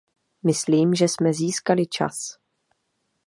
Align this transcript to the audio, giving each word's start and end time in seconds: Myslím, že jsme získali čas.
Myslím, 0.43 0.95
že 0.95 1.07
jsme 1.07 1.33
získali 1.33 1.87
čas. 1.87 2.37